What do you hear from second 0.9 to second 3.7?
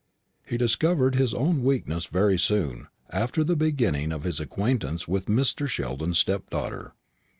his own weakness very soon after the